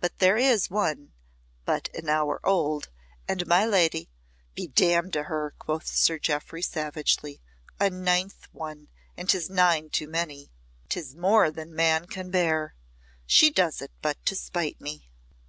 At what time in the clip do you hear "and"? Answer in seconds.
3.26-3.44, 9.16-9.28